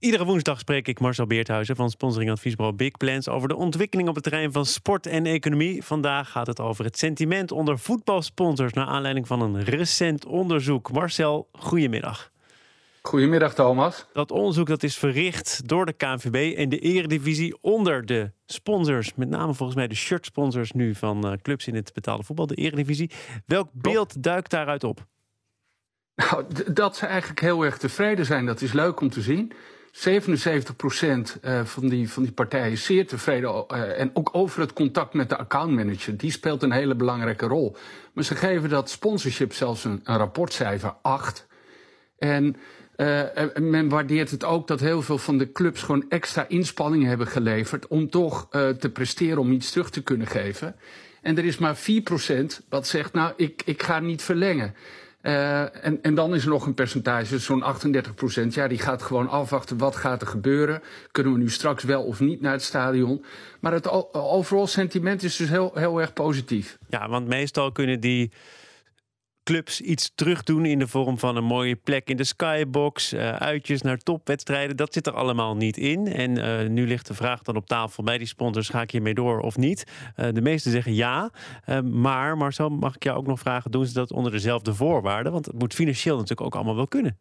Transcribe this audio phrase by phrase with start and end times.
[0.00, 4.14] Iedere woensdag spreek ik Marcel Beerthuizen van sponsoring adviesbureau Big Plans over de ontwikkeling op
[4.14, 5.84] het terrein van sport en economie.
[5.84, 10.92] Vandaag gaat het over het sentiment onder voetbalsponsors naar aanleiding van een recent onderzoek.
[10.92, 12.30] Marcel, goedemiddag.
[13.02, 14.06] Goedemiddag Thomas.
[14.12, 19.28] Dat onderzoek dat is verricht door de KNVB en de Eredivisie onder de sponsors, met
[19.28, 23.10] name volgens mij de shirtsponsors nu van uh, clubs in het betaalde voetbal, de Eredivisie.
[23.46, 25.06] Welk beeld duikt daaruit op?
[26.14, 29.52] Nou, dat ze eigenlijk heel erg tevreden zijn, dat is leuk om te zien.
[29.92, 30.00] 77%
[31.44, 33.64] uh, van die, van die partijen is zeer tevreden.
[33.72, 36.16] Uh, en ook over het contact met de accountmanager.
[36.16, 37.76] Die speelt een hele belangrijke rol.
[38.12, 41.46] Maar ze geven dat sponsorship zelfs een, rapportcijfer 8.
[42.18, 42.56] En
[42.96, 43.22] uh,
[43.56, 47.86] men waardeert het ook dat heel veel van de clubs gewoon extra inspanningen hebben geleverd.
[47.86, 50.76] om toch te presteren, om iets terug te kunnen geven.
[51.22, 51.80] En er is maar 4%
[52.68, 54.74] wat zegt: Nou, ik, ik ga niet verlengen.
[55.22, 58.54] Uh, en, en dan is er nog een percentage, zo'n 38 procent.
[58.54, 60.82] Ja, die gaat gewoon afwachten wat gaat er gebeuren.
[61.10, 63.24] Kunnen we nu straks wel of niet naar het stadion?
[63.60, 66.78] Maar het overal sentiment is dus heel, heel erg positief.
[66.88, 68.30] Ja, want meestal kunnen die
[69.50, 73.82] clubs iets terugdoen in de vorm van een mooie plek in de skybox, uh, uitjes
[73.82, 74.76] naar topwedstrijden.
[74.76, 76.06] Dat zit er allemaal niet in.
[76.06, 79.14] En uh, nu ligt de vraag dan op tafel bij die sponsors: ga ik hiermee
[79.14, 79.84] door of niet?
[80.16, 81.30] Uh, de meesten zeggen ja.
[81.82, 85.32] maar Marcel, mag ik jou ook nog vragen: doen ze dat onder dezelfde voorwaarden?
[85.32, 87.18] Want het moet financieel natuurlijk ook allemaal wel kunnen.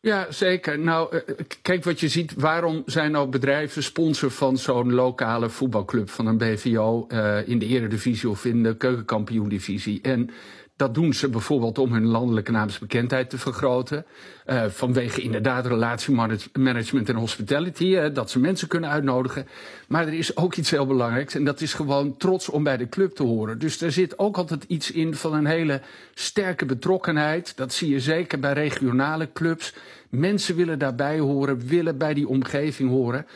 [0.00, 0.78] Ja, zeker.
[0.78, 1.22] Nou,
[1.62, 2.34] kijk wat je ziet.
[2.34, 7.06] Waarom zijn nou bedrijven sponsor van zo'n lokale voetbalclub, van een BVO
[7.46, 10.00] in de Eredivisie of in de Keukenkampioen-divisie?
[10.00, 10.30] En
[10.76, 14.04] dat doen ze bijvoorbeeld om hun landelijke naamsbekendheid te vergroten.
[14.46, 17.84] Uh, vanwege inderdaad relatiemanagement en hospitality.
[17.84, 19.46] Uh, dat ze mensen kunnen uitnodigen.
[19.88, 21.34] Maar er is ook iets heel belangrijks.
[21.34, 23.58] En dat is gewoon trots om bij de club te horen.
[23.58, 25.80] Dus er zit ook altijd iets in van een hele
[26.14, 27.56] sterke betrokkenheid.
[27.56, 29.74] Dat zie je zeker bij regionale clubs.
[30.08, 33.26] Mensen willen daarbij horen, willen bij die omgeving horen.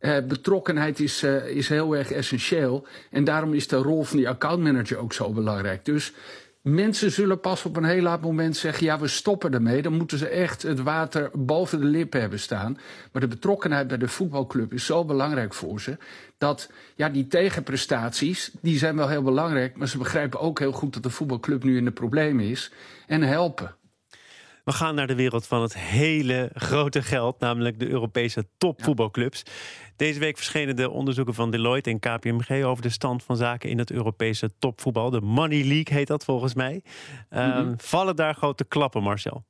[0.00, 2.86] Uh, betrokkenheid is, is heel erg essentieel.
[3.10, 5.84] En daarom is de rol van die accountmanager ook zo belangrijk.
[5.84, 6.12] Dus
[6.64, 9.82] Mensen zullen pas op een heel laat moment zeggen: ja, we stoppen ermee.
[9.82, 12.78] Dan moeten ze echt het water boven de lippen hebben staan.
[13.12, 15.96] Maar de betrokkenheid bij de voetbalclub is zo belangrijk voor ze.
[16.38, 19.76] Dat ja, die tegenprestaties, die zijn wel heel belangrijk.
[19.76, 22.72] Maar ze begrijpen ook heel goed dat de voetbalclub nu in de problemen is.
[23.06, 23.74] En helpen.
[24.64, 29.42] We gaan naar de wereld van het hele grote geld, namelijk de Europese topvoetbalclubs.
[29.96, 33.78] Deze week verschenen de onderzoeken van Deloitte en KPMG over de stand van zaken in
[33.78, 35.10] het Europese topvoetbal.
[35.10, 36.82] De Money League heet dat volgens mij.
[37.30, 39.44] Uh, Vallen daar grote klappen, Marcel?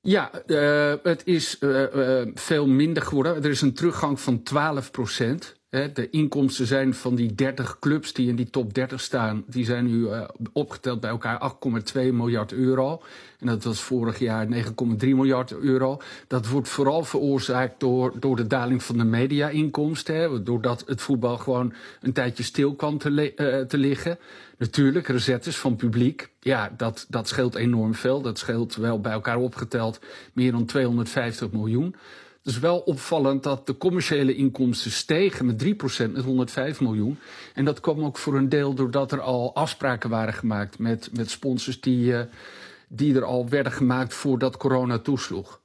[0.00, 3.36] Ja, uh, het is uh, veel minder geworden.
[3.36, 5.59] Er is een teruggang van 12 procent.
[5.70, 9.86] De inkomsten zijn van die 30 clubs die in die top 30 staan, die zijn
[9.86, 11.52] nu uh, opgeteld bij elkaar
[11.92, 13.02] 8,2 miljard euro.
[13.38, 14.52] En dat was vorig jaar 9,3
[14.98, 16.00] miljard euro.
[16.26, 20.44] Dat wordt vooral veroorzaakt door, door de daling van de media-inkomsten.
[20.44, 24.18] Doordat het voetbal gewoon een tijdje stil kwam te, uh, te liggen.
[24.58, 26.30] Natuurlijk, resettes van publiek.
[26.40, 28.20] Ja, dat, dat scheelt enorm veel.
[28.22, 30.00] Dat scheelt wel bij elkaar opgeteld
[30.32, 31.94] meer dan 250 miljoen.
[32.42, 37.18] Het is wel opvallend dat de commerciële inkomsten stegen met 3% met 105 miljoen.
[37.54, 41.30] En dat kwam ook voor een deel doordat er al afspraken waren gemaakt met, met
[41.30, 42.20] sponsors die, uh,
[42.88, 45.60] die er al werden gemaakt voordat corona toesloeg.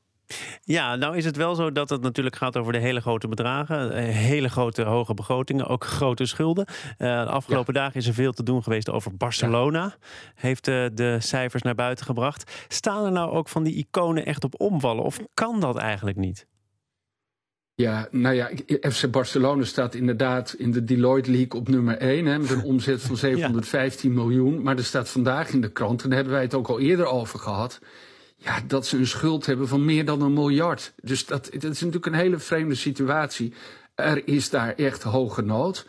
[0.63, 3.91] Ja, nou is het wel zo dat het natuurlijk gaat over de hele grote bedragen.
[3.91, 6.65] Eh, hele grote hoge begrotingen, ook grote schulden.
[6.67, 7.79] Uh, de afgelopen ja.
[7.79, 9.83] dagen is er veel te doen geweest over Barcelona.
[9.83, 9.95] Ja.
[10.35, 12.65] Heeft uh, de cijfers naar buiten gebracht.
[12.67, 15.03] Staan er nou ook van die iconen echt op omvallen?
[15.03, 16.47] Of kan dat eigenlijk niet?
[17.77, 18.49] Ja, nou ja,
[18.91, 23.01] FC Barcelona staat inderdaad in de Deloitte League op nummer 1 hè, met een omzet
[23.01, 24.15] van 715 ja.
[24.15, 24.61] miljoen.
[24.61, 27.05] Maar er staat vandaag in de krant, en daar hebben wij het ook al eerder
[27.05, 27.79] over gehad,
[28.37, 30.93] ja, dat ze een schuld hebben van meer dan een miljard.
[31.01, 33.53] Dus dat, dat is natuurlijk een hele vreemde situatie.
[33.95, 35.87] Er is daar echt hoge nood.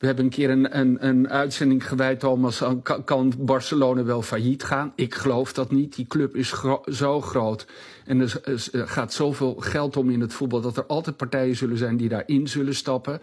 [0.00, 2.62] We hebben een keer een, een, een uitzending gewijd, Thomas,
[3.04, 4.92] kan Barcelona wel failliet gaan?
[4.94, 5.96] Ik geloof dat niet.
[5.96, 6.54] Die club is
[6.86, 7.66] zo groot
[8.04, 8.40] en er,
[8.72, 12.08] er gaat zoveel geld om in het voetbal dat er altijd partijen zullen zijn die
[12.08, 13.20] daarin zullen stappen.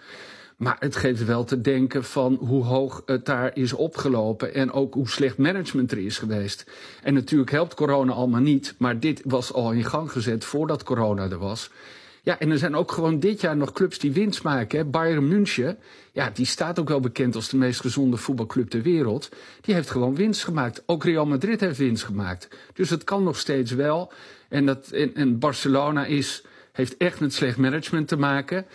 [0.57, 4.93] Maar het geeft wel te denken van hoe hoog het daar is opgelopen en ook
[4.93, 6.71] hoe slecht management er is geweest.
[7.03, 11.29] En natuurlijk helpt corona allemaal niet, maar dit was al in gang gezet voordat corona
[11.29, 11.69] er was.
[12.27, 14.79] Ja, en er zijn ook gewoon dit jaar nog clubs die winst maken.
[14.79, 14.85] Hè.
[14.85, 15.77] Bayern München,
[16.11, 19.29] ja, die staat ook wel bekend als de meest gezonde voetbalclub ter wereld.
[19.61, 20.83] Die heeft gewoon winst gemaakt.
[20.85, 22.47] Ook Real Madrid heeft winst gemaakt.
[22.73, 24.11] Dus het kan nog steeds wel.
[24.49, 28.65] En, dat, en Barcelona is, heeft echt met slecht management te maken.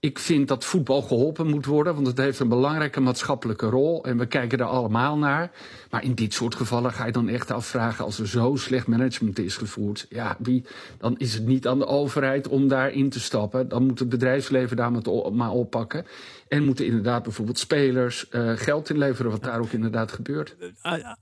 [0.00, 4.18] Ik vind dat voetbal geholpen moet worden, want het heeft een belangrijke maatschappelijke rol en
[4.18, 5.50] we kijken er allemaal naar.
[5.90, 9.38] Maar in dit soort gevallen ga je dan echt afvragen als er zo slecht management
[9.38, 10.06] is gevoerd.
[10.08, 10.64] Ja, wie,
[10.98, 13.68] dan is het niet aan de overheid om daarin te stappen.
[13.68, 14.92] Dan moet het bedrijfsleven daar
[15.32, 16.06] maar oppakken.
[16.48, 20.56] En moeten inderdaad bijvoorbeeld spelers uh, geld inleveren, wat daar ook inderdaad gebeurt.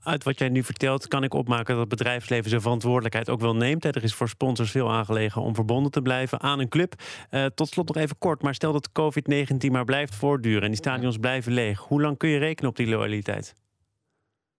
[0.03, 3.55] Uit wat jij nu vertelt, kan ik opmaken dat het bedrijfsleven zijn verantwoordelijkheid ook wel
[3.55, 3.85] neemt.
[3.85, 6.93] Er is voor sponsors veel aangelegen om verbonden te blijven aan een club.
[7.31, 10.77] Uh, tot slot nog even kort, maar stel dat COVID-19 maar blijft voortduren en die
[10.77, 11.79] stadions blijven leeg.
[11.79, 13.53] Hoe lang kun je rekenen op die loyaliteit?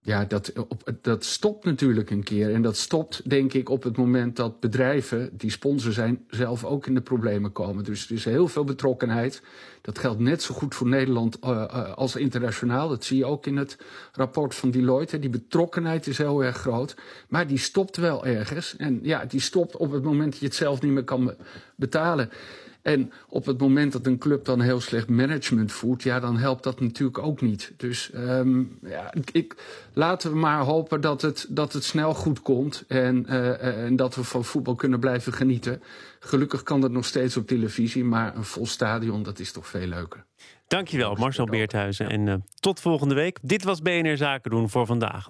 [0.03, 2.55] Ja, dat, op, dat stopt natuurlijk een keer.
[2.55, 6.87] En dat stopt, denk ik, op het moment dat bedrijven die sponsor zijn, zelf ook
[6.87, 7.85] in de problemen komen.
[7.85, 9.43] Dus er is heel veel betrokkenheid.
[9.81, 12.89] Dat geldt net zo goed voor Nederland uh, uh, als internationaal.
[12.89, 13.79] Dat zie je ook in het
[14.13, 15.19] rapport van Deloitte.
[15.19, 16.97] Die betrokkenheid is heel erg groot.
[17.29, 18.77] Maar die stopt wel ergens.
[18.77, 21.35] En ja, die stopt op het moment dat je het zelf niet meer kan
[21.81, 22.31] betalen.
[22.83, 26.63] En op het moment dat een club dan heel slecht management voert, ja, dan helpt
[26.63, 27.73] dat natuurlijk ook niet.
[27.77, 29.55] Dus um, ja, ik,
[29.93, 34.15] laten we maar hopen dat het, dat het snel goed komt en, uh, en dat
[34.15, 35.83] we van voetbal kunnen blijven genieten.
[36.21, 39.87] Gelukkig kan dat nog steeds op televisie, maar een vol stadion, dat is toch veel
[39.87, 40.25] leuker.
[40.67, 42.09] Dankjewel, Marcel Beerthuizen.
[42.09, 43.39] En uh, tot volgende week.
[43.43, 45.29] Dit was BNR Zaken doen voor vandaag.